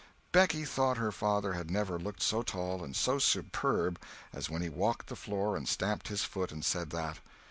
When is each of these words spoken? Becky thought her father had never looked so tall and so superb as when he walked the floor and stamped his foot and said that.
Becky 0.31 0.65
thought 0.65 0.97
her 0.97 1.11
father 1.11 1.53
had 1.53 1.69
never 1.69 1.99
looked 1.99 2.23
so 2.23 2.41
tall 2.41 2.83
and 2.83 2.95
so 2.95 3.19
superb 3.19 4.01
as 4.33 4.49
when 4.49 4.63
he 4.63 4.67
walked 4.67 5.09
the 5.09 5.15
floor 5.15 5.55
and 5.55 5.69
stamped 5.69 6.07
his 6.07 6.23
foot 6.23 6.51
and 6.51 6.65
said 6.65 6.89
that. 6.89 7.19